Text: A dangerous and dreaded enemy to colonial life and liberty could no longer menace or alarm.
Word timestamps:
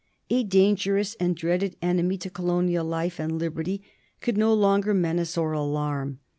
A 0.31 0.41
dangerous 0.43 1.13
and 1.19 1.35
dreaded 1.35 1.75
enemy 1.79 2.17
to 2.17 2.31
colonial 2.31 2.83
life 2.83 3.19
and 3.19 3.37
liberty 3.37 3.83
could 4.19 4.35
no 4.35 4.51
longer 4.51 4.95
menace 4.95 5.37
or 5.37 5.51
alarm. 5.51 6.19